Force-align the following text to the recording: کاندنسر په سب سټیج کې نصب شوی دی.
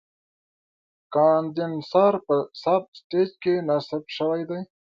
کاندنسر 1.13 2.13
په 2.27 2.35
سب 2.63 2.83
سټیج 2.99 3.29
کې 3.41 3.53
نصب 3.67 4.03
شوی 4.17 4.41
دی. 4.49 4.59